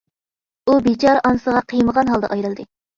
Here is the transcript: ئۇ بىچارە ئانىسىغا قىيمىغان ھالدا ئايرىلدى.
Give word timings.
ئۇ 0.71 0.77
بىچارە 0.89 1.23
ئانىسىغا 1.31 1.65
قىيمىغان 1.71 2.13
ھالدا 2.17 2.35
ئايرىلدى. 2.35 2.73